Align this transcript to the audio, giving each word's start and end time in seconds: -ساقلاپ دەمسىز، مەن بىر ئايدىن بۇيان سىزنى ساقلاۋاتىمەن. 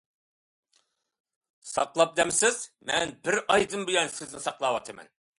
-ساقلاپ 1.67 2.15
دەمسىز، 2.19 2.57
مەن 2.91 3.13
بىر 3.27 3.37
ئايدىن 3.43 3.85
بۇيان 3.91 4.09
سىزنى 4.15 4.41
ساقلاۋاتىمەن. 4.47 5.13